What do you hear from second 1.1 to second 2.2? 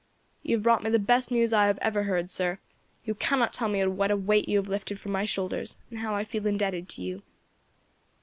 news I have ever